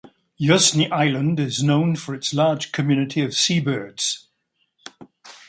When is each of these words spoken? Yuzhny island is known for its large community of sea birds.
Yuzhny 0.41 0.91
island 0.91 1.39
is 1.39 1.61
known 1.61 1.95
for 1.95 2.15
its 2.15 2.33
large 2.33 2.71
community 2.71 3.21
of 3.21 3.35
sea 3.37 3.59
birds. 3.59 4.27